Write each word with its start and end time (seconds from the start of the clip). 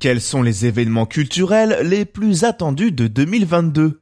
Quels 0.00 0.20
sont 0.20 0.42
les 0.42 0.64
événements 0.64 1.06
culturels 1.06 1.80
les 1.82 2.04
plus 2.04 2.44
attendus 2.44 2.92
de 2.92 3.08
2022 3.08 4.00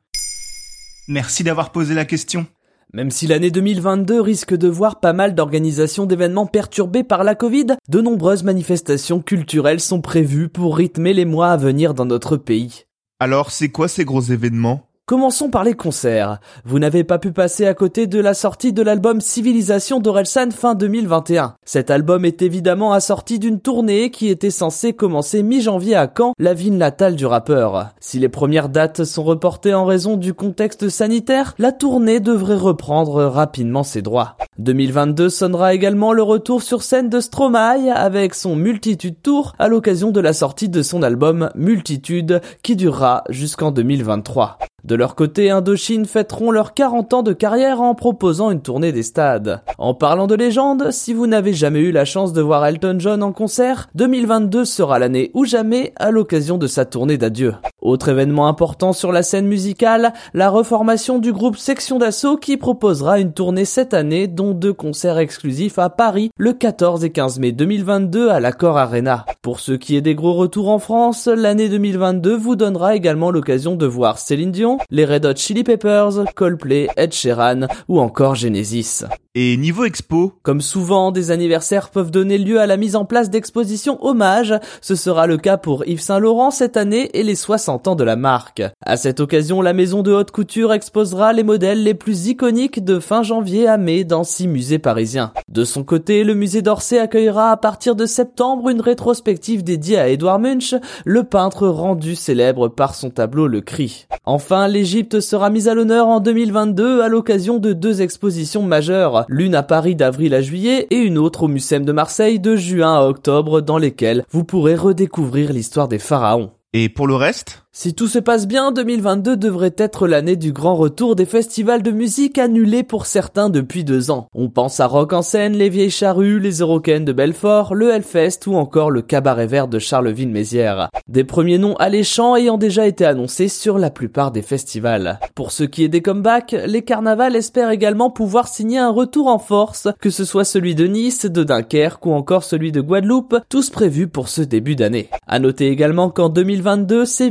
Merci 1.08 1.42
d'avoir 1.42 1.72
posé 1.72 1.94
la 1.94 2.04
question. 2.04 2.46
Même 2.92 3.10
si 3.10 3.26
l'année 3.26 3.50
2022 3.50 4.20
risque 4.20 4.54
de 4.54 4.68
voir 4.68 5.00
pas 5.00 5.14
mal 5.14 5.34
d'organisations 5.34 6.04
d'événements 6.04 6.44
perturbées 6.44 7.02
par 7.02 7.24
la 7.24 7.34
Covid, 7.34 7.78
de 7.88 8.00
nombreuses 8.02 8.42
manifestations 8.42 9.20
culturelles 9.20 9.80
sont 9.80 10.02
prévues 10.02 10.50
pour 10.50 10.76
rythmer 10.76 11.14
les 11.14 11.24
mois 11.24 11.48
à 11.48 11.56
venir 11.56 11.94
dans 11.94 12.04
notre 12.04 12.36
pays. 12.36 12.84
Alors, 13.18 13.50
c'est 13.50 13.70
quoi 13.70 13.88
ces 13.88 14.04
gros 14.04 14.20
événements? 14.20 14.90
Commençons 15.08 15.50
par 15.50 15.62
les 15.62 15.74
concerts. 15.74 16.40
Vous 16.64 16.80
n'avez 16.80 17.04
pas 17.04 17.20
pu 17.20 17.30
passer 17.30 17.64
à 17.64 17.74
côté 17.74 18.08
de 18.08 18.18
la 18.18 18.34
sortie 18.34 18.72
de 18.72 18.82
l'album 18.82 19.20
Civilisation 19.20 20.00
d'Orelsan 20.00 20.50
fin 20.50 20.74
2021. 20.74 21.54
Cet 21.64 21.92
album 21.92 22.24
est 22.24 22.42
évidemment 22.42 22.92
assorti 22.92 23.38
d'une 23.38 23.60
tournée 23.60 24.10
qui 24.10 24.26
était 24.26 24.50
censée 24.50 24.94
commencer 24.94 25.44
mi-janvier 25.44 25.94
à 25.94 26.12
Caen, 26.12 26.32
la 26.40 26.54
ville 26.54 26.76
natale 26.76 27.14
du 27.14 27.24
rappeur. 27.24 27.90
Si 28.00 28.18
les 28.18 28.28
premières 28.28 28.68
dates 28.68 29.04
sont 29.04 29.22
reportées 29.22 29.74
en 29.74 29.84
raison 29.84 30.16
du 30.16 30.34
contexte 30.34 30.88
sanitaire, 30.88 31.54
la 31.58 31.70
tournée 31.70 32.18
devrait 32.18 32.56
reprendre 32.56 33.26
rapidement 33.26 33.84
ses 33.84 34.02
droits. 34.02 34.36
2022 34.58 35.28
sonnera 35.28 35.74
également 35.74 36.12
le 36.12 36.22
retour 36.22 36.62
sur 36.62 36.82
scène 36.82 37.10
de 37.10 37.20
Stromae 37.20 37.90
avec 37.94 38.34
son 38.34 38.56
Multitude 38.56 39.16
Tour 39.22 39.54
à 39.58 39.68
l'occasion 39.68 40.10
de 40.10 40.20
la 40.20 40.32
sortie 40.32 40.68
de 40.68 40.82
son 40.82 41.02
album 41.02 41.50
Multitude 41.54 42.40
qui 42.62 42.76
durera 42.76 43.24
jusqu'en 43.28 43.70
2023. 43.70 44.58
De 44.84 44.94
leur 44.94 45.16
côté, 45.16 45.50
Indochine 45.50 46.06
fêteront 46.06 46.52
leurs 46.52 46.72
40 46.72 47.12
ans 47.14 47.22
de 47.24 47.32
carrière 47.32 47.80
en 47.80 47.96
proposant 47.96 48.52
une 48.52 48.62
tournée 48.62 48.92
des 48.92 49.02
stades. 49.02 49.60
En 49.78 49.94
parlant 49.94 50.28
de 50.28 50.36
légende, 50.36 50.92
si 50.92 51.12
vous 51.12 51.26
n'avez 51.26 51.54
jamais 51.54 51.80
eu 51.80 51.90
la 51.90 52.04
chance 52.04 52.32
de 52.32 52.40
voir 52.40 52.64
Elton 52.64 52.96
John 53.00 53.24
en 53.24 53.32
concert, 53.32 53.88
2022 53.96 54.64
sera 54.64 55.00
l'année 55.00 55.32
ou 55.34 55.44
jamais 55.44 55.92
à 55.96 56.12
l'occasion 56.12 56.56
de 56.56 56.68
sa 56.68 56.84
tournée 56.84 57.18
d'adieu. 57.18 57.54
Autre 57.86 58.08
événement 58.08 58.48
important 58.48 58.92
sur 58.92 59.12
la 59.12 59.22
scène 59.22 59.46
musicale, 59.46 60.12
la 60.34 60.50
reformation 60.50 61.20
du 61.20 61.32
groupe 61.32 61.56
Section 61.56 61.98
d'Assaut 61.98 62.36
qui 62.36 62.56
proposera 62.56 63.20
une 63.20 63.32
tournée 63.32 63.64
cette 63.64 63.94
année 63.94 64.26
dont 64.26 64.54
deux 64.54 64.72
concerts 64.72 65.18
exclusifs 65.18 65.78
à 65.78 65.88
Paris 65.88 66.32
le 66.36 66.52
14 66.52 67.04
et 67.04 67.10
15 67.10 67.38
mai 67.38 67.52
2022 67.52 68.30
à 68.30 68.40
l'Accor 68.40 68.76
Arena. 68.76 69.24
Pour 69.40 69.60
ce 69.60 69.70
qui 69.70 69.94
est 69.94 70.00
des 70.00 70.16
gros 70.16 70.34
retours 70.34 70.68
en 70.68 70.80
France, 70.80 71.28
l'année 71.28 71.68
2022 71.68 72.36
vous 72.36 72.56
donnera 72.56 72.96
également 72.96 73.30
l'occasion 73.30 73.76
de 73.76 73.86
voir 73.86 74.18
Céline 74.18 74.50
Dion, 74.50 74.78
les 74.90 75.04
Red 75.04 75.24
Hot 75.24 75.36
Chili 75.36 75.62
Peppers, 75.62 76.24
Coldplay, 76.34 76.88
Ed 76.96 77.12
Sheeran 77.12 77.68
ou 77.86 78.00
encore 78.00 78.34
Genesis. 78.34 79.04
Et 79.38 79.58
niveau 79.58 79.84
expo 79.84 80.32
Comme 80.42 80.62
souvent, 80.62 81.12
des 81.12 81.30
anniversaires 81.30 81.90
peuvent 81.90 82.10
donner 82.10 82.38
lieu 82.38 82.58
à 82.58 82.64
la 82.64 82.78
mise 82.78 82.96
en 82.96 83.04
place 83.04 83.28
d'expositions 83.28 84.02
hommages. 84.02 84.54
Ce 84.80 84.94
sera 84.94 85.26
le 85.26 85.36
cas 85.36 85.58
pour 85.58 85.86
Yves 85.86 86.00
Saint 86.00 86.20
Laurent 86.20 86.50
cette 86.50 86.78
année 86.78 87.10
et 87.12 87.22
les 87.22 87.34
60 87.34 87.86
ans 87.86 87.96
de 87.96 88.02
la 88.02 88.16
marque. 88.16 88.62
À 88.80 88.96
cette 88.96 89.20
occasion, 89.20 89.60
la 89.60 89.74
maison 89.74 90.02
de 90.02 90.10
haute 90.10 90.30
couture 90.30 90.72
exposera 90.72 91.34
les 91.34 91.42
modèles 91.42 91.82
les 91.82 91.92
plus 91.92 92.28
iconiques 92.28 92.82
de 92.82 92.98
fin 92.98 93.22
janvier 93.22 93.68
à 93.68 93.76
mai 93.76 94.04
dans 94.04 94.24
six 94.24 94.48
musées 94.48 94.78
parisiens. 94.78 95.34
De 95.50 95.64
son 95.64 95.84
côté, 95.84 96.24
le 96.24 96.32
musée 96.32 96.62
d'Orsay 96.62 96.98
accueillera 96.98 97.50
à 97.50 97.58
partir 97.58 97.94
de 97.94 98.06
septembre 98.06 98.70
une 98.70 98.80
rétrospective 98.80 99.62
dédiée 99.62 99.98
à 99.98 100.08
Edouard 100.08 100.38
Munch, 100.38 100.74
le 101.04 101.24
peintre 101.24 101.68
rendu 101.68 102.14
célèbre 102.14 102.68
par 102.68 102.94
son 102.94 103.10
tableau 103.10 103.48
Le 103.48 103.60
Cri. 103.60 104.06
Enfin, 104.24 104.66
l'Égypte 104.66 105.20
sera 105.20 105.50
mise 105.50 105.68
à 105.68 105.74
l'honneur 105.74 106.08
en 106.08 106.20
2022 106.20 107.02
à 107.02 107.08
l'occasion 107.08 107.58
de 107.58 107.74
deux 107.74 108.00
expositions 108.00 108.62
majeures, 108.62 109.25
l'une 109.28 109.54
à 109.54 109.62
Paris 109.62 109.96
d'avril 109.96 110.34
à 110.34 110.40
juillet 110.40 110.86
et 110.90 110.96
une 110.96 111.18
autre 111.18 111.44
au 111.44 111.48
Mucem 111.48 111.84
de 111.84 111.92
Marseille 111.92 112.40
de 112.40 112.56
juin 112.56 112.94
à 112.94 113.06
octobre 113.06 113.60
dans 113.60 113.78
lesquelles 113.78 114.24
vous 114.30 114.44
pourrez 114.44 114.74
redécouvrir 114.74 115.52
l'histoire 115.52 115.88
des 115.88 115.98
pharaons. 115.98 116.52
Et 116.72 116.88
pour 116.88 117.06
le 117.06 117.14
reste? 117.14 117.65
Si 117.78 117.92
tout 117.92 118.06
se 118.06 118.18
passe 118.18 118.48
bien, 118.48 118.72
2022 118.72 119.36
devrait 119.36 119.74
être 119.76 120.08
l'année 120.08 120.36
du 120.36 120.50
grand 120.50 120.76
retour 120.76 121.14
des 121.14 121.26
festivals 121.26 121.82
de 121.82 121.90
musique 121.90 122.38
annulés 122.38 122.82
pour 122.82 123.04
certains 123.04 123.50
depuis 123.50 123.84
deux 123.84 124.10
ans. 124.10 124.28
On 124.34 124.48
pense 124.48 124.80
à 124.80 124.86
Rock 124.86 125.12
en 125.12 125.20
scène, 125.20 125.52
les 125.52 125.68
Vieilles 125.68 125.90
Charrues, 125.90 126.40
les 126.40 126.60
Eurocaines 126.60 127.04
de 127.04 127.12
Belfort, 127.12 127.74
le 127.74 127.90
Hellfest 127.90 128.46
ou 128.46 128.56
encore 128.56 128.90
le 128.90 129.02
Cabaret 129.02 129.46
Vert 129.46 129.68
de 129.68 129.78
Charleville-Mézières. 129.78 130.88
Des 131.06 131.22
premiers 131.22 131.58
noms 131.58 131.76
alléchants 131.76 132.34
ayant 132.34 132.56
déjà 132.56 132.86
été 132.86 133.04
annoncés 133.04 133.48
sur 133.48 133.76
la 133.76 133.90
plupart 133.90 134.30
des 134.30 134.40
festivals. 134.40 135.20
Pour 135.34 135.52
ce 135.52 135.62
qui 135.62 135.84
est 135.84 135.88
des 135.88 136.00
comebacks, 136.00 136.56
les 136.66 136.80
carnavals 136.80 137.36
espèrent 137.36 137.68
également 137.68 138.08
pouvoir 138.08 138.48
signer 138.48 138.78
un 138.78 138.90
retour 138.90 139.26
en 139.26 139.38
force, 139.38 139.86
que 140.00 140.08
ce 140.08 140.24
soit 140.24 140.44
celui 140.44 140.74
de 140.74 140.86
Nice, 140.86 141.26
de 141.26 141.44
Dunkerque 141.44 142.06
ou 142.06 142.14
encore 142.14 142.42
celui 142.42 142.72
de 142.72 142.80
Guadeloupe, 142.80 143.36
tous 143.50 143.68
prévus 143.68 144.08
pour 144.08 144.30
ce 144.30 144.40
début 144.40 144.76
d'année. 144.76 145.10
À 145.26 145.38
noter 145.40 145.68
également 145.68 146.08
qu'en 146.08 146.30
2022, 146.30 147.04
c'est 147.04 147.28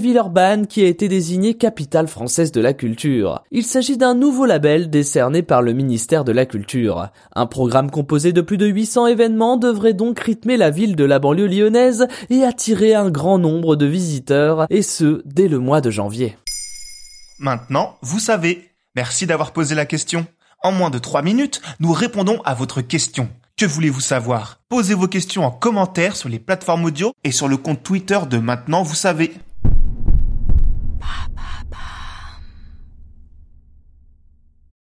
Qui 0.67 0.83
a 0.83 0.87
été 0.87 1.07
désignée 1.07 1.53
capitale 1.53 2.09
française 2.09 2.51
de 2.51 2.59
la 2.59 2.73
culture. 2.73 3.41
Il 3.51 3.63
s'agit 3.63 3.95
d'un 3.95 4.15
nouveau 4.15 4.45
label 4.45 4.89
décerné 4.89 5.43
par 5.43 5.61
le 5.61 5.71
ministère 5.71 6.25
de 6.25 6.33
la 6.33 6.45
Culture. 6.45 7.07
Un 7.33 7.45
programme 7.45 7.89
composé 7.89 8.33
de 8.33 8.41
plus 8.41 8.57
de 8.57 8.65
800 8.65 9.07
événements 9.07 9.55
devrait 9.55 9.93
donc 9.93 10.19
rythmer 10.19 10.57
la 10.57 10.71
ville 10.71 10.97
de 10.97 11.05
la 11.05 11.19
banlieue 11.19 11.47
lyonnaise 11.47 12.07
et 12.29 12.43
attirer 12.43 12.93
un 12.93 13.09
grand 13.09 13.37
nombre 13.37 13.77
de 13.77 13.85
visiteurs, 13.85 14.67
et 14.69 14.81
ce, 14.81 15.21
dès 15.23 15.47
le 15.47 15.59
mois 15.59 15.79
de 15.79 15.89
janvier. 15.89 16.35
Maintenant, 17.39 17.95
vous 18.01 18.19
savez. 18.19 18.71
Merci 18.93 19.27
d'avoir 19.27 19.53
posé 19.53 19.73
la 19.73 19.85
question. 19.85 20.27
En 20.61 20.73
moins 20.73 20.89
de 20.89 20.99
3 20.99 21.21
minutes, 21.21 21.61
nous 21.79 21.93
répondons 21.93 22.41
à 22.43 22.53
votre 22.55 22.81
question. 22.81 23.29
Que 23.55 23.65
voulez-vous 23.65 24.01
savoir? 24.01 24.59
Posez 24.67 24.95
vos 24.95 25.07
questions 25.07 25.45
en 25.45 25.51
commentaire 25.51 26.17
sur 26.17 26.27
les 26.27 26.39
plateformes 26.39 26.83
audio 26.83 27.13
et 27.23 27.31
sur 27.31 27.47
le 27.47 27.55
compte 27.55 27.83
Twitter 27.83 28.19
de 28.29 28.37
Maintenant, 28.37 28.83
vous 28.83 28.95
savez. 28.95 29.33